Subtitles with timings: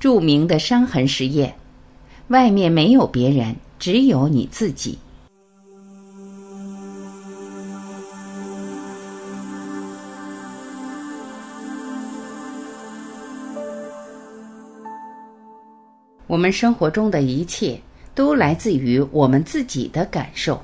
[0.00, 1.54] 著名的伤痕实验：
[2.28, 4.96] 外面没有别人，只有你自己。
[16.28, 17.80] 我们生活中的一切
[18.14, 20.62] 都来自于我们自己的感受。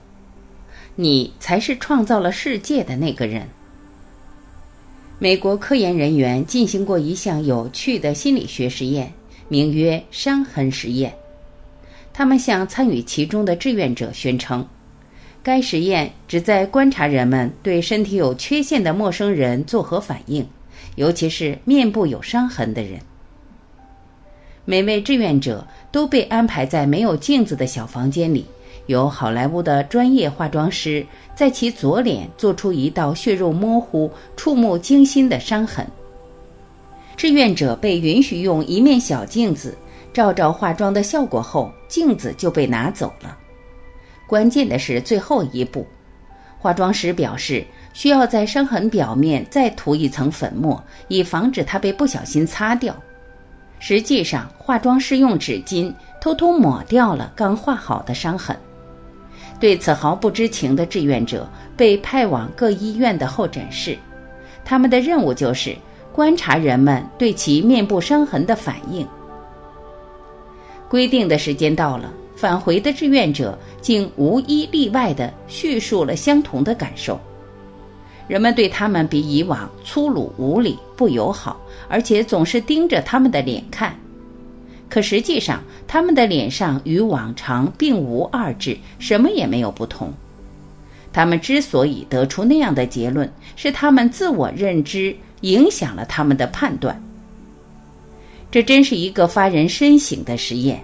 [0.95, 3.48] 你才是创造了世界的那个人。
[5.19, 9.12] 美国科研人员进行过一项有趣的心理学实验，
[9.49, 11.14] 名曰“伤痕实验”。
[12.13, 14.67] 他们向参与其中的志愿者宣称，
[15.43, 20.46] 该实验旨在观察人们对身体有缺陷的陌生人作何反应，
[20.95, 23.01] 尤其是面部有伤痕的人。
[24.65, 28.46] 每位志愿者都被安排在没有镜子的小房间里。
[28.87, 35.87] 由好莱坞的专业化妆师在其左脸做出一道血肉模糊、触目惊心的伤痕。
[37.17, 39.77] 志愿者被允许用一面小镜子
[40.12, 43.37] 照照化妆的效果后，镜子就被拿走了。
[44.27, 45.87] 关键的是最后一步，
[46.59, 52.97] 化妆师表示需要在伤痕表面再涂一层粉末，以防止它被不小心擦掉。
[53.79, 58.57] 实际上，化妆师用纸巾偷偷抹掉了刚画好的伤痕。
[59.61, 63.97] 对此毫不知情的志愿者被派往各医院的候诊室，
[64.65, 65.77] 他们的任务就是
[66.15, 69.05] 观察人们对其面部伤痕的反应。
[70.89, 77.19] 规定的时间到了，返回的志愿者竟无一例外地叙述了相同的感受。
[78.29, 83.98] 人们对他们比以往粗鲁无礼、不友好，而且总是盯着他们的脸看。
[84.89, 90.15] 可实际上，他们的脸上与往常并无二致，什么也没有不同。
[91.12, 97.00] 他们之所以得出那样的结论，是他们自我认知影响了他们的判断。
[98.50, 100.83] 这真是一个发人深省的实验。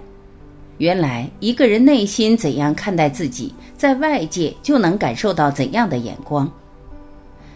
[0.77, 6.51] 原来，一个人内心怎样看待自己，在外界就能感受到怎样的眼光。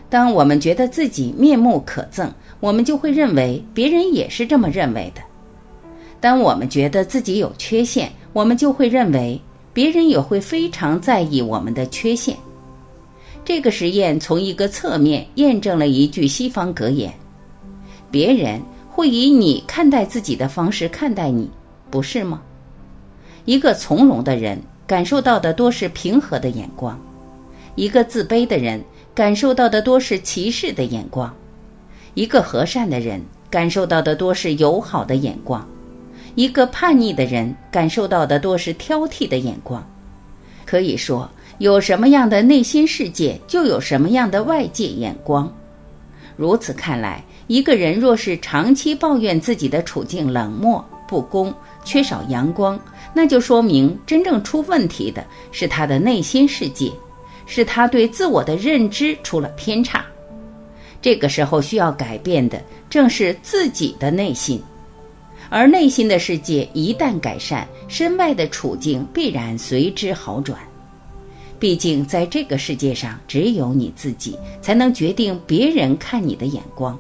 [0.10, 5.22] 当我们觉得自己面目可憎，我们就会认为别人也是这么认为的。
[6.22, 9.40] 当我们觉得自己有缺陷，我们就会认为
[9.74, 12.38] 别人也会非常在意我们的缺陷。
[13.46, 17.14] 这个实验从一个侧面验证了一句西方格言：
[18.10, 21.48] 别人会以你看待自己的方式看待你，
[21.92, 22.42] 不是吗？
[23.46, 27.00] 一个从容的人感受到的多是平和的眼光，
[27.76, 28.84] 一个自卑的人
[29.14, 31.32] 感受到的多是歧视的眼光，
[32.16, 35.64] 一个和善的人感受到的多是友好的眼光。
[36.34, 39.88] 一个叛逆的人感受到的多是挑剔的眼光，
[40.66, 45.52] 可以说，有什么样的内心世界，就有什么样的外界眼光。
[46.36, 51.54] 如此看来，一个人若是长期抱怨自己的处境冷漠、不公、
[51.86, 52.78] 缺少阳光，
[53.14, 56.92] 那就说明真正出问题的是他的内心世界，
[57.46, 60.06] 是他对自我的认知出了偏差。
[61.02, 64.62] 这个时候需要改变的正是自己的内心。
[65.50, 70.60] 而内心的世界一旦改善，身外的处境必然随之好转。
[71.60, 76.98] 毕竟，在这个世界上，只有你自己才能决定别人看你的眼光。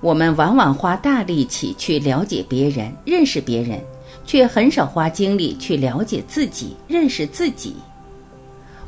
[0.00, 3.80] 我们往往花大力气去了解别人、认识别人，
[4.26, 7.74] 却很少花精力去了解自己、认识自己。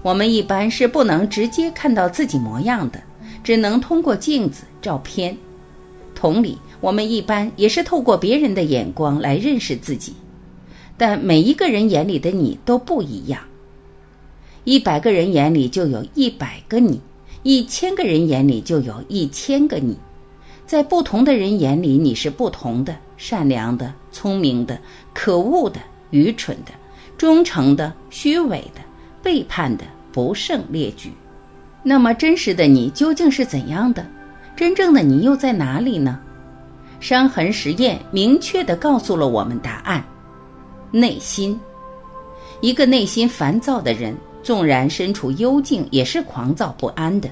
[0.03, 3.01] 我们一般是不能直接看到自己模样的，
[3.43, 5.37] 只能通过镜子、照片。
[6.15, 6.59] 同理。
[6.81, 10.13] 我们一般也是透过别人的眼光来认识自己，
[10.99, 13.41] 但每一个人眼里的你都不一样。
[14.65, 17.01] 一百个人眼里就有一百个你，
[17.43, 19.97] 一千个人眼里就有一千个你。
[20.67, 24.79] 在不同的人眼里，你是不同的：善良的、聪明的、
[25.13, 25.79] 可恶的、
[26.11, 26.73] 愚蠢的、
[27.19, 28.81] 忠诚的、虚伪的、
[29.23, 31.13] 背叛的、不胜列举。
[31.83, 34.07] 那么，真实的你究竟是怎样的？
[34.57, 36.19] 真正的你又在哪里呢？
[37.01, 40.03] 伤痕实验明确地告诉了我们答案：
[40.91, 41.61] 内心。
[42.63, 47.29] 一个内心烦躁的人，纵然身处幽静，也是狂躁不安的；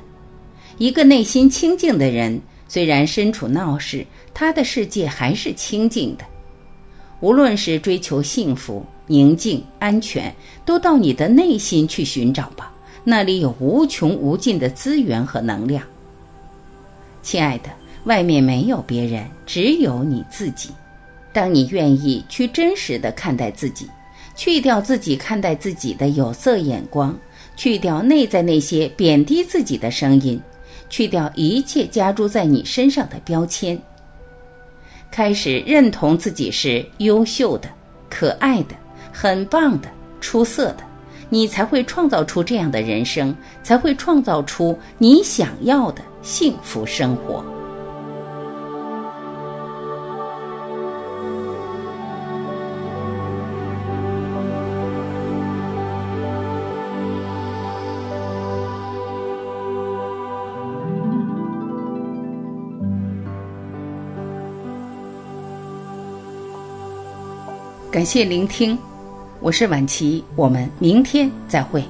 [0.79, 4.05] 一个内心清静的人，虽然身处闹市，
[4.35, 6.25] 他的世界还是清静的。
[7.20, 12.73] 无论是追求幸福、宁静、安全，都到你的内心去寻找吧，
[13.05, 15.85] 那里有无穷无尽的资源和能量。
[17.23, 17.70] 亲爱的。
[18.05, 20.70] 外面没有别人，只有你自己。
[21.32, 23.87] 当你愿意去真实的看待自己，
[24.34, 27.17] 去掉自己看待自己的有色眼光，
[27.56, 30.40] 去掉内在那些贬低自己的声音，
[30.88, 33.81] 去掉一切加诸在你身上的标签。
[35.11, 37.69] 开始认同自己是优秀的、
[38.08, 38.75] 可爱的、
[39.12, 39.88] 很棒的、
[40.20, 40.79] 出色的，
[41.29, 47.44] 你才会创造出这样的人生，才会创造出你想要的幸福生活。
[67.93, 68.79] 感谢聆听，
[69.39, 71.85] 我是晚琪，我们明天再会。